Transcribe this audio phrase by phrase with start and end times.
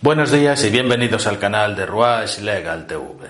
[0.00, 3.26] Buenos días y bienvenidos al canal de Ruach Legal TV.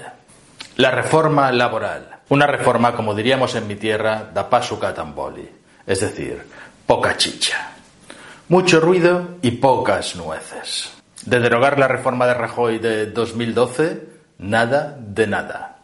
[0.77, 2.09] La reforma laboral.
[2.31, 5.49] Una reforma, como diríamos en mi tierra, da paso catamboli.
[5.87, 6.43] Es decir,
[6.87, 7.71] poca chicha.
[8.49, 10.93] Mucho ruido y pocas nueces.
[11.25, 14.03] De derogar la reforma de Rajoy de 2012,
[14.39, 15.77] nada de nada.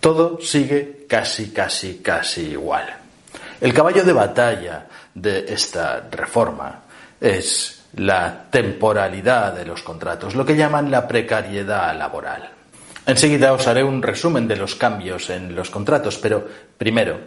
[0.00, 2.86] Todo sigue casi, casi, casi igual.
[3.60, 6.80] El caballo de batalla de esta reforma
[7.20, 12.50] es la temporalidad de los contratos, lo que llaman la precariedad laboral.
[13.06, 16.46] Enseguida os haré un resumen de los cambios en los contratos, pero
[16.78, 17.18] primero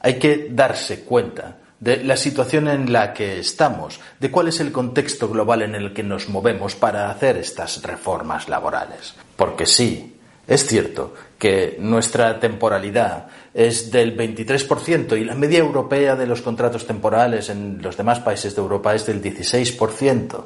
[0.00, 4.72] hay que darse cuenta de la situación en la que estamos, de cuál es el
[4.72, 9.14] contexto global en el que nos movemos para hacer estas reformas laborales.
[9.36, 10.19] Porque sí,
[10.50, 16.88] es cierto que nuestra temporalidad es del 23% y la media europea de los contratos
[16.88, 20.44] temporales en los demás países de Europa es del 16%.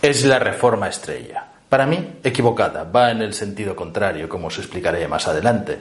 [0.00, 1.44] Es la reforma estrella.
[1.68, 5.76] Para mí, equivocada, va en el sentido contrario, como os explicaré más adelante.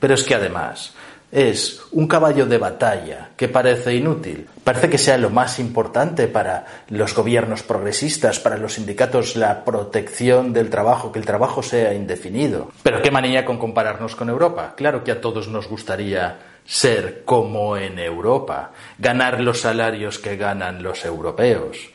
[0.00, 0.92] Pero es que además,
[1.34, 4.46] es un caballo de batalla que parece inútil.
[4.62, 10.52] Parece que sea lo más importante para los gobiernos progresistas, para los sindicatos, la protección
[10.52, 12.70] del trabajo, que el trabajo sea indefinido.
[12.84, 14.74] Pero qué manía con compararnos con Europa.
[14.76, 20.84] Claro que a todos nos gustaría ser como en Europa, ganar los salarios que ganan
[20.84, 21.90] los europeos.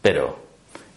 [0.00, 0.46] Pero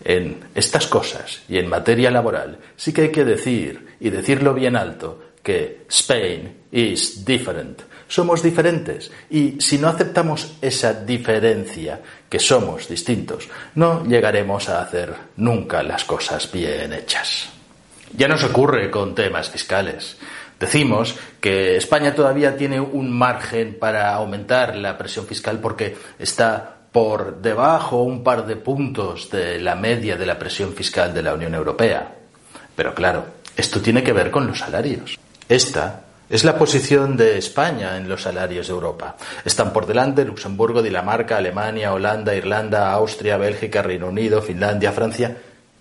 [0.05, 4.75] en estas cosas y en materia laboral sí que hay que decir, y decirlo bien
[4.75, 7.81] alto, que Spain is different.
[8.07, 15.13] Somos diferentes y si no aceptamos esa diferencia, que somos distintos, no llegaremos a hacer
[15.37, 17.49] nunca las cosas bien hechas.
[18.17, 20.17] Ya nos ocurre con temas fiscales.
[20.59, 27.41] Decimos que España todavía tiene un margen para aumentar la presión fiscal porque está por
[27.41, 31.53] debajo un par de puntos de la media de la presión fiscal de la Unión
[31.53, 32.15] Europea.
[32.75, 33.25] Pero claro,
[33.55, 35.17] esto tiene que ver con los salarios.
[35.49, 39.17] Esta es la posición de España en los salarios de Europa.
[39.43, 45.35] Están por delante Luxemburgo, Dinamarca, Alemania, Holanda, Irlanda, Austria, Bélgica, Reino Unido, Finlandia, Francia,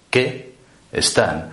[0.09, 0.55] que
[0.91, 1.51] están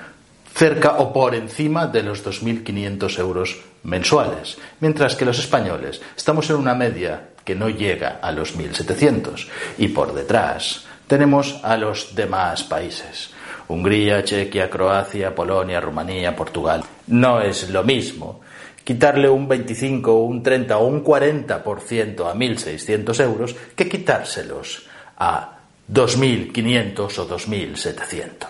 [0.53, 6.55] cerca o por encima de los 2.500 euros mensuales, mientras que los españoles estamos en
[6.55, 9.45] una media que no llega a los 1.700
[9.77, 13.31] y por detrás tenemos a los demás países.
[13.67, 16.81] Hungría, Chequia, Croacia, Polonia, Rumanía, Portugal.
[17.07, 18.41] No es lo mismo
[18.83, 25.57] quitarle un 25, un 30 o un 40% a 1.600 euros que quitárselos a
[25.91, 28.47] 2.500 o 2.700.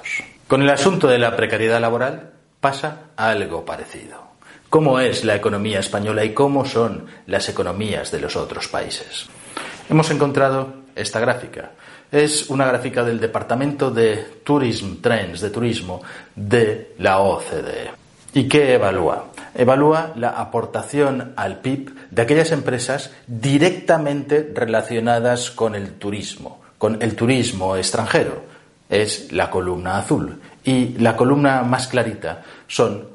[0.48, 4.26] Con el asunto de la precariedad laboral pasa algo parecido.
[4.70, 9.28] ¿Cómo es la economía española y cómo son las economías de los otros países?
[9.90, 11.72] Hemos encontrado esta gráfica
[12.12, 16.02] es una gráfica del Departamento de Tourism Trends, de Turismo,
[16.36, 18.05] de la OCDE.
[18.36, 19.28] ¿Y qué evalúa?
[19.54, 27.16] Evalúa la aportación al PIB de aquellas empresas directamente relacionadas con el turismo, con el
[27.16, 28.44] turismo extranjero.
[28.90, 30.42] Es la columna azul.
[30.66, 33.08] Y la columna más clarita son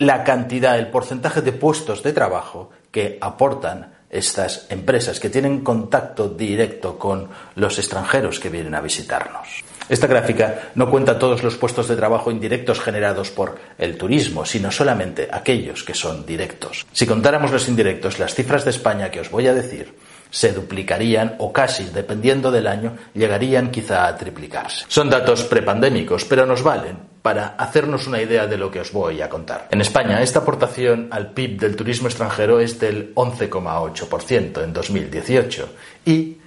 [0.00, 6.30] la cantidad, el porcentaje de puestos de trabajo que aportan estas empresas que tienen contacto
[6.30, 9.62] directo con los extranjeros que vienen a visitarnos.
[9.88, 14.70] Esta gráfica no cuenta todos los puestos de trabajo indirectos generados por el turismo, sino
[14.70, 16.86] solamente aquellos que son directos.
[16.92, 19.94] Si contáramos los indirectos, las cifras de España que os voy a decir
[20.30, 24.84] se duplicarían o casi, dependiendo del año, llegarían quizá a triplicarse.
[24.88, 29.20] Son datos prepandémicos, pero nos valen para hacernos una idea de lo que os voy
[29.20, 29.68] a contar.
[29.70, 35.68] En España, esta aportación al PIB del turismo extranjero es del 11,8% en 2018
[36.06, 36.37] y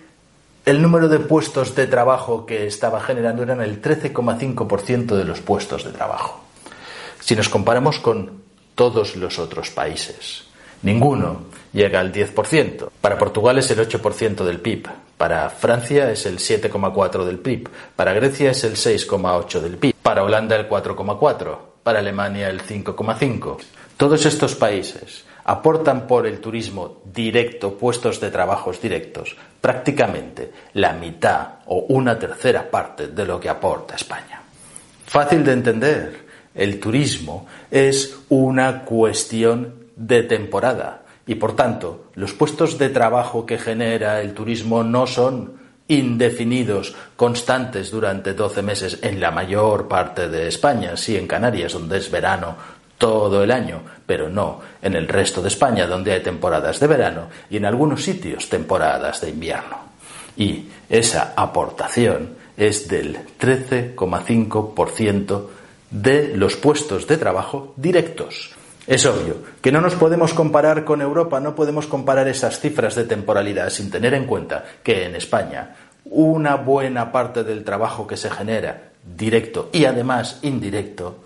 [0.66, 5.84] el número de puestos de trabajo que estaba generando eran el 13,5% de los puestos
[5.84, 6.42] de trabajo.
[7.19, 8.42] Si nos comparamos con
[8.75, 10.46] todos los otros países,
[10.84, 11.44] ninguno
[11.74, 12.90] llega al 10%.
[13.02, 14.88] Para Portugal es el 8% del PIB,
[15.18, 20.24] para Francia es el 7,4% del PIB, para Grecia es el 6,8% del PIB, para
[20.24, 23.57] Holanda el 4,4%, para Alemania el 5,5%.
[23.98, 31.59] Todos estos países aportan por el turismo directo, puestos de trabajos directos, prácticamente la mitad
[31.65, 34.42] o una tercera parte de lo que aporta España.
[35.06, 36.31] Fácil de entender.
[36.56, 43.57] El turismo es una cuestión de temporada y por tanto los puestos de trabajo que
[43.57, 45.59] genera el turismo no son
[45.89, 51.97] indefinidos, constantes durante 12 meses en la mayor parte de España, sí en Canarias, donde
[51.97, 52.56] es verano
[53.01, 57.30] todo el año, pero no en el resto de España, donde hay temporadas de verano
[57.50, 59.77] y en algunos sitios temporadas de invierno.
[60.38, 65.48] Y esa aportación es del 13,5%
[65.89, 68.51] de los puestos de trabajo directos.
[68.86, 73.06] Es obvio que no nos podemos comparar con Europa, no podemos comparar esas cifras de
[73.06, 75.75] temporalidad sin tener en cuenta que en España
[76.06, 81.24] una buena parte del trabajo que se genera directo y además indirecto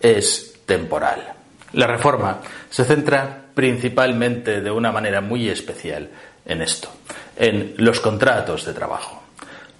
[0.00, 1.32] es temporal.
[1.72, 2.40] La reforma
[2.70, 6.08] se centra principalmente de una manera muy especial
[6.44, 6.88] en esto,
[7.36, 9.22] en los contratos de trabajo.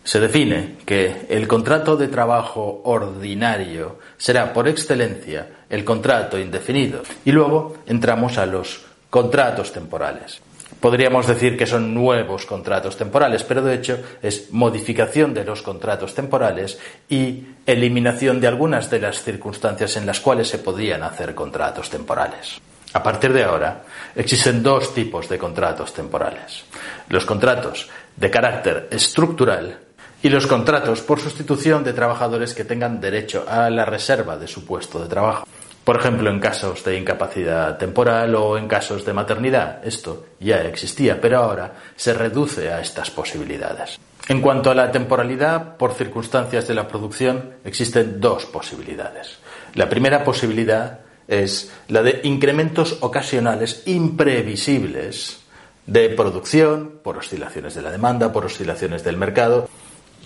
[0.03, 7.33] Se define que el contrato de trabajo ordinario será por excelencia el contrato indefinido y
[7.33, 10.41] luego entramos a los contratos temporales.
[10.85, 16.15] Podríamos decir que son nuevos contratos temporales, pero de hecho es modificación de los contratos
[16.15, 16.79] temporales
[17.09, 22.61] y eliminación de algunas de las circunstancias en las cuales se podían hacer contratos temporales.
[22.93, 23.83] A partir de ahora,
[24.15, 26.67] existen dos tipos de contratos temporales.
[27.09, 29.79] Los contratos de carácter estructural
[30.23, 34.67] y los contratos por sustitución de trabajadores que tengan derecho a la reserva de su
[34.67, 35.47] puesto de trabajo.
[35.85, 39.87] Por ejemplo, en casos de incapacidad temporal o en casos de maternidad.
[39.87, 44.01] Esto ya existía, pero ahora se reduce a estas posibilidades.
[44.29, 49.39] En cuanto a la temporalidad por circunstancias de la producción, existen dos posibilidades.
[49.75, 55.41] La primera posibilidad es la de incrementos ocasionales imprevisibles
[55.87, 59.69] de producción por oscilaciones de la demanda, por oscilaciones del mercado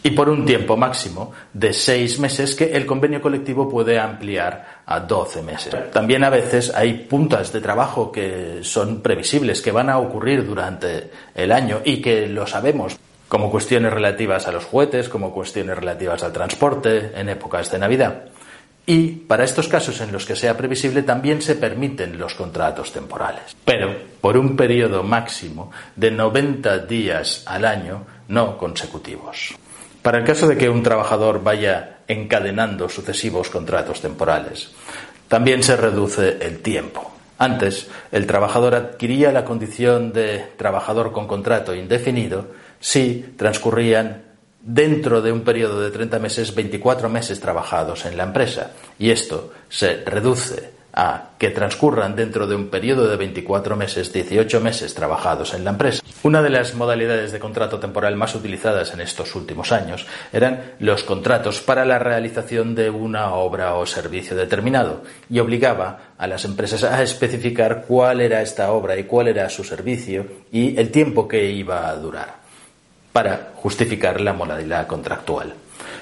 [0.02, 5.00] y por un tiempo máximo de seis meses que el convenio colectivo puede ampliar a
[5.00, 5.74] doce meses.
[5.92, 11.10] También a veces hay puntas de trabajo que son previsibles, que van a ocurrir durante
[11.34, 12.98] el año y que lo sabemos
[13.28, 18.24] como cuestiones relativas a los juguetes, como cuestiones relativas al transporte en épocas de Navidad.
[18.86, 23.54] Y para estos casos en los que sea previsible también se permiten los contratos temporales,
[23.62, 29.54] pero por un periodo máximo de 90 días al año no consecutivos.
[30.02, 34.70] Para el caso de que un trabajador vaya encadenando sucesivos contratos temporales,
[35.28, 37.12] también se reduce el tiempo.
[37.38, 42.46] Antes, el trabajador adquiría la condición de trabajador con contrato indefinido
[42.80, 44.22] si transcurrían
[44.60, 48.72] dentro de un periodo de 30 meses 24 meses trabajados en la empresa.
[48.98, 54.60] Y esto se reduce a que transcurran dentro de un periodo de 24 meses 18
[54.60, 56.02] meses trabajados en la empresa.
[56.24, 61.04] Una de las modalidades de contrato temporal más utilizadas en estos últimos años eran los
[61.04, 66.82] contratos para la realización de una obra o servicio determinado y obligaba a las empresas
[66.82, 71.44] a especificar cuál era esta obra y cuál era su servicio y el tiempo que
[71.48, 72.38] iba a durar
[73.12, 75.54] para justificar la modalidad contractual.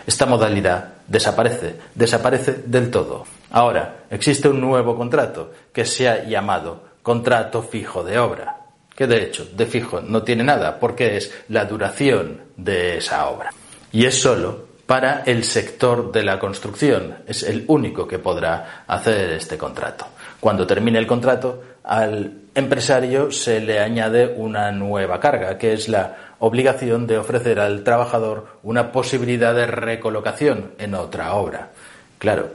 [0.07, 3.25] Esta modalidad desaparece, desaparece del todo.
[3.51, 9.23] Ahora, existe un nuevo contrato que se ha llamado contrato fijo de obra, que de
[9.23, 13.53] hecho de fijo no tiene nada porque es la duración de esa obra.
[13.93, 19.33] Y es solo para el sector de la construcción, es el único que podrá hacer
[19.33, 20.07] este contrato.
[20.39, 26.35] Cuando termine el contrato, al empresario se le añade una nueva carga, que es la
[26.41, 31.71] obligación de ofrecer al trabajador una posibilidad de recolocación en otra obra.
[32.19, 32.51] Claro,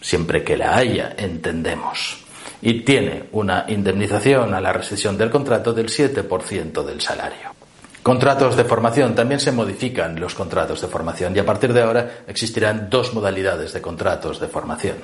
[0.00, 2.24] siempre que la haya, entendemos.
[2.60, 7.54] Y tiene una indemnización a la rescisión del contrato del 7% del salario.
[8.02, 9.14] Contratos de formación.
[9.14, 13.72] También se modifican los contratos de formación y a partir de ahora existirán dos modalidades
[13.72, 14.96] de contratos de formación.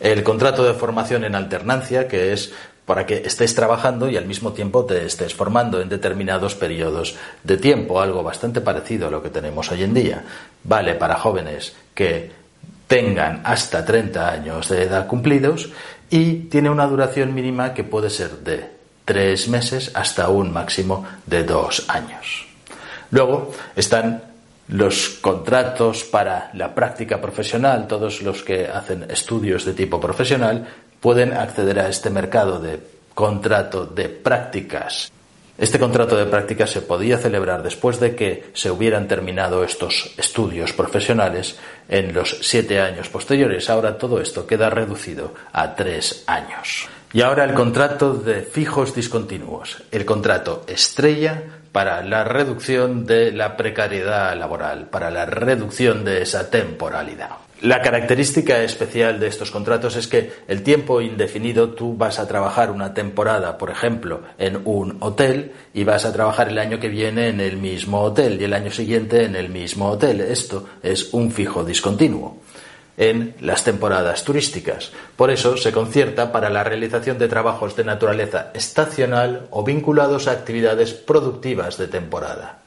[0.00, 2.52] El contrato de formación en alternancia, que es
[2.86, 7.56] para que estés trabajando y al mismo tiempo te estés formando en determinados periodos de
[7.56, 10.24] tiempo, algo bastante parecido a lo que tenemos hoy en día.
[10.64, 12.32] Vale para jóvenes que
[12.88, 15.70] tengan hasta 30 años de edad cumplidos
[16.10, 18.68] y tiene una duración mínima que puede ser de
[19.04, 22.46] tres meses hasta un máximo de dos años.
[23.10, 24.22] Luego están
[24.68, 30.66] los contratos para la práctica profesional, todos los que hacen estudios de tipo profesional
[31.02, 32.78] pueden acceder a este mercado de
[33.12, 35.10] contrato de prácticas.
[35.58, 40.72] Este contrato de prácticas se podía celebrar después de que se hubieran terminado estos estudios
[40.72, 43.68] profesionales en los siete años posteriores.
[43.68, 46.88] Ahora todo esto queda reducido a tres años.
[47.12, 51.42] Y ahora el contrato de fijos discontinuos, el contrato estrella
[51.72, 57.30] para la reducción de la precariedad laboral, para la reducción de esa temporalidad.
[57.62, 62.72] La característica especial de estos contratos es que el tiempo indefinido tú vas a trabajar
[62.72, 67.28] una temporada, por ejemplo, en un hotel y vas a trabajar el año que viene
[67.28, 70.22] en el mismo hotel y el año siguiente en el mismo hotel.
[70.22, 72.38] Esto es un fijo discontinuo
[72.96, 74.90] en las temporadas turísticas.
[75.14, 80.32] Por eso se concierta para la realización de trabajos de naturaleza estacional o vinculados a
[80.32, 82.58] actividades productivas de temporada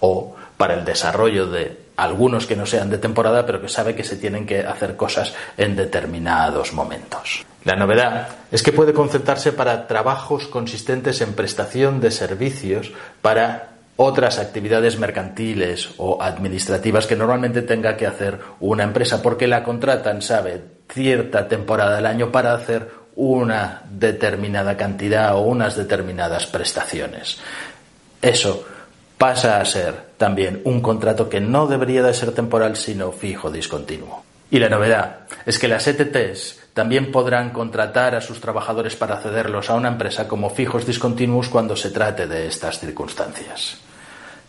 [0.00, 4.04] o para el desarrollo de algunos que no sean de temporada, pero que sabe que
[4.04, 7.44] se tienen que hacer cosas en determinados momentos.
[7.64, 14.38] La novedad es que puede concentrarse para trabajos consistentes en prestación de servicios para otras
[14.38, 20.62] actividades mercantiles o administrativas que normalmente tenga que hacer una empresa, porque la contratan, sabe,
[20.88, 27.38] cierta temporada del año para hacer una determinada cantidad o unas determinadas prestaciones.
[28.22, 28.66] Eso
[29.20, 34.24] pasa a ser también un contrato que no debería de ser temporal, sino fijo, discontinuo.
[34.50, 39.68] Y la novedad es que las ETTs también podrán contratar a sus trabajadores para cederlos
[39.68, 43.76] a una empresa como fijos discontinuos cuando se trate de estas circunstancias.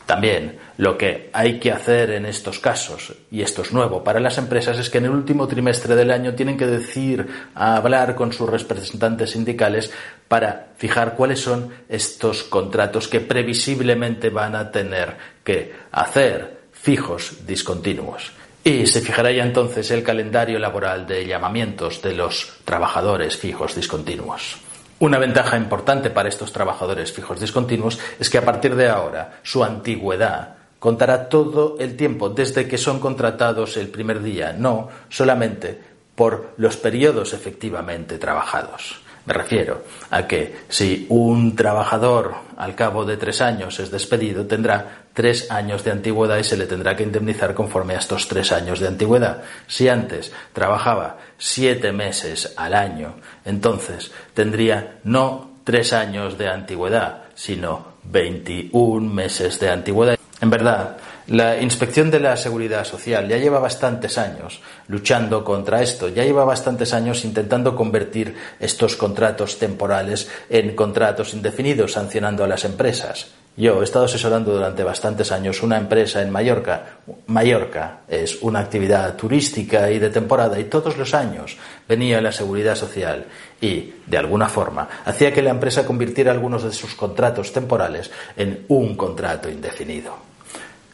[0.05, 4.37] También lo que hay que hacer en estos casos, y esto es nuevo para las
[4.37, 8.49] empresas, es que en el último trimestre del año tienen que decir, hablar con sus
[8.49, 9.91] representantes sindicales
[10.27, 18.31] para fijar cuáles son estos contratos que previsiblemente van a tener que hacer fijos discontinuos.
[18.63, 24.57] Y se fijará ya entonces el calendario laboral de llamamientos de los trabajadores fijos discontinuos.
[25.01, 29.63] Una ventaja importante para estos trabajadores fijos discontinuos es que a partir de ahora su
[29.63, 35.75] antigüedad contará todo el tiempo desde que son contratados el primer día, no solamente
[36.13, 39.01] por los periodos efectivamente trabajados.
[39.25, 39.81] Me refiero
[40.11, 45.83] a que si un trabajador al cabo de tres años es despedido, tendrá tres años
[45.83, 49.43] de antigüedad y se le tendrá que indemnizar conforme a estos tres años de antigüedad.
[49.67, 53.15] Si antes trabajaba siete meses al año,
[53.45, 60.17] entonces tendría no tres años de antigüedad, sino 21 meses de antigüedad.
[60.41, 66.09] En verdad, la Inspección de la Seguridad Social ya lleva bastantes años luchando contra esto,
[66.09, 72.65] ya lleva bastantes años intentando convertir estos contratos temporales en contratos indefinidos, sancionando a las
[72.65, 73.27] empresas.
[73.57, 76.99] Yo he estado asesorando durante bastantes años una empresa en Mallorca.
[77.27, 82.75] Mallorca es una actividad turística y de temporada y todos los años venía la seguridad
[82.75, 83.25] social
[83.59, 88.65] y, de alguna forma, hacía que la empresa convirtiera algunos de sus contratos temporales en
[88.69, 90.15] un contrato indefinido.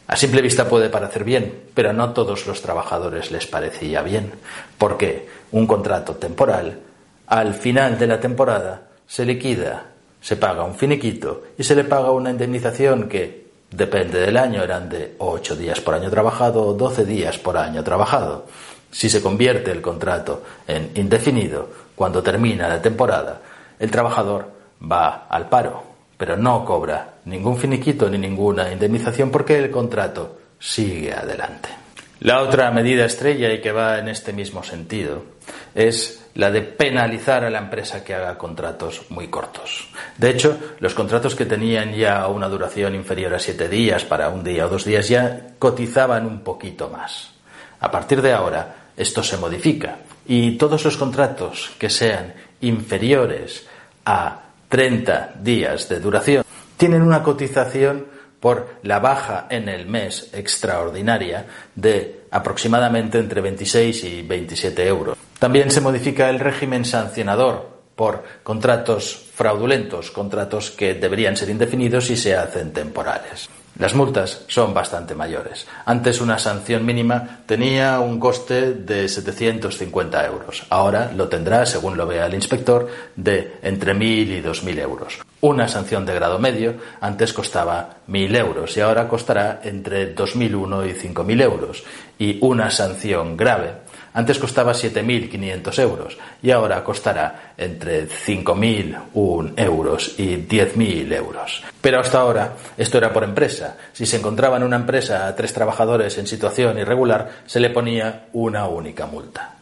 [0.08, 4.32] A simple vista puede parecer bien, pero no a todos los trabajadores les parecía bien,
[4.78, 6.80] porque un contrato temporal,
[7.28, 9.84] al final de la temporada, se liquida,
[10.20, 14.88] se paga un finiquito y se le paga una indemnización que, depende del año, eran
[14.88, 18.46] de 8 días por año trabajado o 12 días por año trabajado.
[18.90, 23.40] Si se convierte el contrato en indefinido, cuando termina la temporada,
[23.78, 29.70] el trabajador va al paro pero no cobra ningún finiquito ni ninguna indemnización porque el
[29.70, 31.68] contrato sigue adelante.
[32.20, 35.22] La otra medida estrella y que va en este mismo sentido
[35.74, 39.88] es la de penalizar a la empresa que haga contratos muy cortos.
[40.16, 44.42] De hecho, los contratos que tenían ya una duración inferior a siete días para un
[44.42, 47.30] día o dos días ya cotizaban un poquito más.
[47.80, 53.66] A partir de ahora, esto se modifica y todos los contratos que sean inferiores
[54.04, 56.44] a 30 días de duración,
[56.76, 64.22] tienen una cotización por la baja en el mes extraordinaria de aproximadamente entre 26 y
[64.22, 65.18] 27 euros.
[65.38, 72.16] También se modifica el régimen sancionador por contratos fraudulentos, contratos que deberían ser indefinidos y
[72.16, 73.48] se hacen temporales.
[73.78, 75.66] Las multas son bastante mayores.
[75.84, 80.66] Antes una sanción mínima tenía un coste de 750 euros.
[80.68, 85.18] Ahora lo tendrá, según lo vea el inspector, de entre 1.000 y 2.000 euros.
[85.40, 90.94] Una sanción de grado medio antes costaba 1.000 euros y ahora costará entre 2.001 y
[90.94, 91.84] 5.000 euros.
[92.18, 93.87] Y una sanción grave
[94.18, 101.62] antes costaba 7.500 euros y ahora costará entre 5.001 euros y 10.000 euros.
[101.80, 103.76] Pero hasta ahora esto era por empresa.
[103.92, 108.26] Si se encontraba en una empresa a tres trabajadores en situación irregular, se le ponía
[108.32, 109.54] una única multa.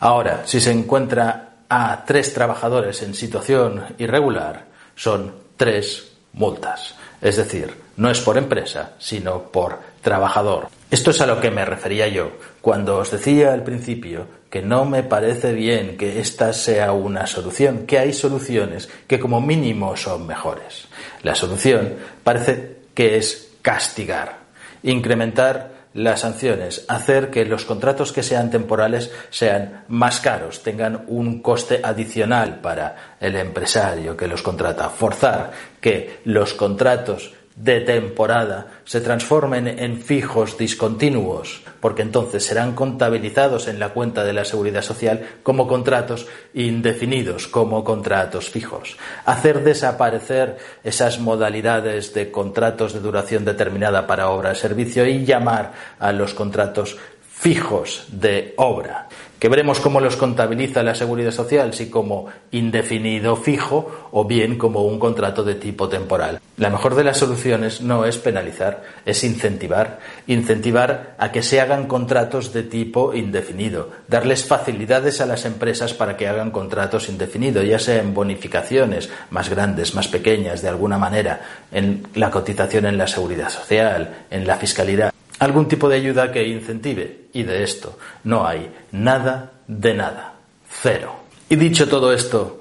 [0.00, 4.64] Ahora, si se encuentra a tres trabajadores en situación irregular,
[4.96, 6.96] son tres multas.
[7.20, 10.81] Es decir, no es por empresa, sino por trabajador.
[10.92, 14.84] Esto es a lo que me refería yo cuando os decía al principio que no
[14.84, 20.26] me parece bien que esta sea una solución, que hay soluciones que como mínimo son
[20.26, 20.88] mejores.
[21.22, 24.40] La solución parece que es castigar,
[24.82, 31.40] incrementar las sanciones, hacer que los contratos que sean temporales sean más caros, tengan un
[31.40, 39.00] coste adicional para el empresario que los contrata, forzar que los contratos de temporada se
[39.00, 45.26] transformen en fijos discontinuos, porque entonces serán contabilizados en la cuenta de la seguridad social
[45.42, 48.96] como contratos indefinidos, como contratos fijos.
[49.24, 55.72] Hacer desaparecer esas modalidades de contratos de duración determinada para obra de servicio y llamar
[55.98, 56.96] a los contratos
[57.42, 59.08] fijos de obra,
[59.40, 64.84] que veremos cómo los contabiliza la Seguridad Social, si como indefinido fijo o bien como
[64.84, 66.38] un contrato de tipo temporal.
[66.56, 71.88] La mejor de las soluciones no es penalizar, es incentivar, incentivar a que se hagan
[71.88, 77.80] contratos de tipo indefinido, darles facilidades a las empresas para que hagan contratos indefinidos, ya
[77.80, 81.40] sea en bonificaciones más grandes, más pequeñas, de alguna manera,
[81.72, 86.46] en la cotización en la Seguridad Social, en la fiscalidad algún tipo de ayuda que
[86.46, 87.26] incentive.
[87.32, 90.34] Y de esto no hay nada de nada.
[90.70, 91.16] Cero.
[91.48, 92.60] Y dicho todo esto,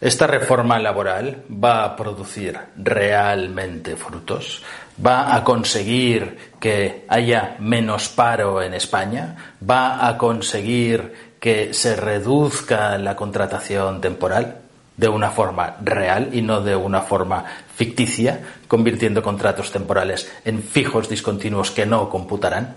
[0.00, 4.62] ¿esta reforma laboral va a producir realmente frutos?
[5.04, 9.54] ¿Va a conseguir que haya menos paro en España?
[9.68, 14.59] ¿Va a conseguir que se reduzca la contratación temporal?
[15.00, 17.42] De una forma real y no de una forma
[17.74, 18.38] ficticia,
[18.68, 22.76] convirtiendo contratos temporales en fijos discontinuos que no computarán?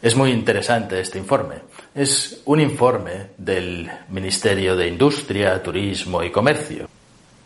[0.00, 1.56] Es muy interesante este informe.
[1.92, 6.88] Es un informe del Ministerio de Industria, Turismo y Comercio.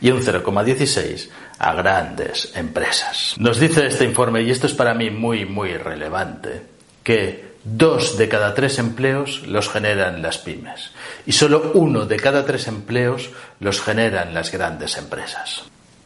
[0.00, 1.28] y un 0,16%
[1.60, 3.34] a grandes empresas.
[3.38, 6.77] Nos dice este informe, y esto es para mí muy, muy relevante,
[7.08, 10.92] que Dos de cada tres empleos los generan las pymes
[11.26, 15.64] y solo uno de cada tres empleos los generan las grandes empresas.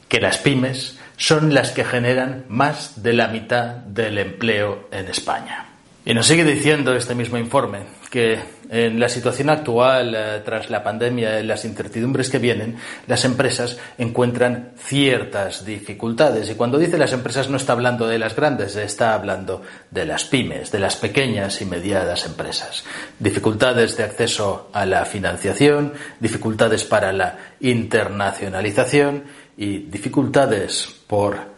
[0.08, 5.66] Que las pymes son las que generan más de la mitad del empleo en España.
[6.04, 8.40] Y nos sigue diciendo este mismo informe que
[8.72, 13.76] en la situación actual, eh, tras la pandemia, y las incertidumbres que vienen, las empresas
[13.98, 16.48] encuentran ciertas dificultades.
[16.48, 20.24] Y cuando dice las empresas no está hablando de las grandes, está hablando de las
[20.24, 22.82] pymes, de las pequeñas y medianas empresas.
[23.18, 31.51] Dificultades de acceso a la financiación, dificultades para la internacionalización y dificultades por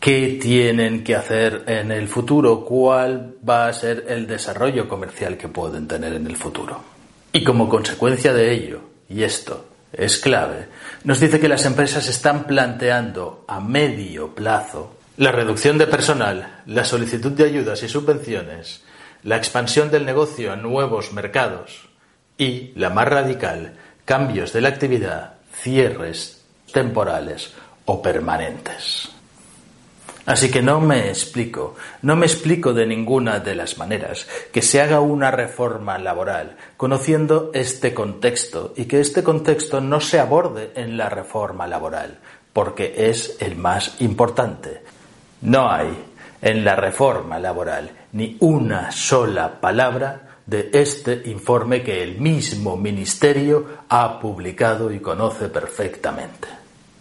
[0.00, 5.48] qué tienen que hacer en el futuro, cuál va a ser el desarrollo comercial que
[5.48, 6.82] pueden tener en el futuro.
[7.32, 10.68] Y como consecuencia de ello, y esto es clave,
[11.04, 16.84] nos dice que las empresas están planteando a medio plazo la reducción de personal, la
[16.84, 18.82] solicitud de ayudas y subvenciones,
[19.22, 21.90] la expansión del negocio a nuevos mercados
[22.38, 23.74] y, la más radical,
[24.06, 27.52] cambios de la actividad, cierres temporales
[27.84, 29.10] o permanentes.
[30.30, 34.80] Así que no me explico, no me explico de ninguna de las maneras que se
[34.80, 40.96] haga una reforma laboral conociendo este contexto y que este contexto no se aborde en
[40.96, 42.18] la reforma laboral,
[42.52, 44.82] porque es el más importante.
[45.40, 45.88] No hay
[46.40, 53.66] en la reforma laboral ni una sola palabra de este informe que el mismo Ministerio
[53.88, 56.46] ha publicado y conoce perfectamente.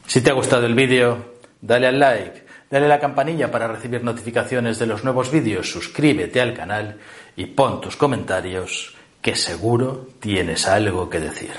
[0.07, 4.77] Si te ha gustado el vídeo, dale al like Dale la campanilla para recibir notificaciones
[4.77, 6.97] de los nuevos vídeos, suscríbete al canal
[7.35, 11.51] y pon tus comentarios que seguro tienes algo que decir.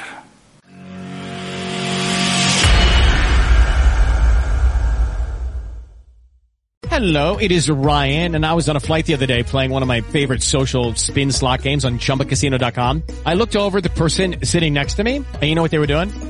[6.88, 9.82] Hello, it is Ryan, and I was on a flight the other day playing one
[9.82, 13.02] of my favorite social spin slot games on chumbacasino.com.
[13.24, 15.86] I looked over the person sitting next to me, and you know what they were
[15.86, 16.29] doing?